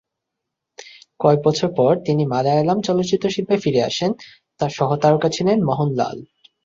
কয়েক 1.19 1.39
বছর 1.45 1.69
পর, 1.77 1.93
তিনি 2.05 2.23
মালায়ালাম 2.25 2.81
চলচ্চিত্রে 2.81 3.29
শিল্পে 3.29 3.55
ফিরে 3.57 3.81
আসেন, 3.83 4.11
তার 4.59 4.69
সহ-তারকা 4.69 5.29
ছিলেন 5.29 5.57
মহনলাল। 5.65 6.17